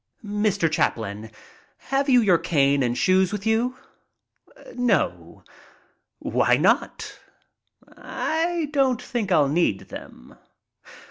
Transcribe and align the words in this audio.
"Mr. 0.25 0.67
Chaplin, 0.67 1.29
have 1.77 2.09
you 2.09 2.21
your 2.21 2.39
cane 2.39 2.81
and 2.81 2.97
shoes 2.97 3.31
with 3.31 3.45
you?" 3.45 3.77
"No." 4.73 5.43
"Why 6.17 6.57
not?" 6.57 7.19
"I 7.95 8.69
don't 8.73 8.99
think 8.99 9.31
I'll 9.31 9.47
need 9.47 9.89
them." 9.89 10.35